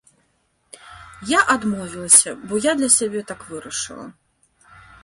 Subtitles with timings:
[1.31, 4.07] Я адмовілася, бо я для сябе так вырашыла.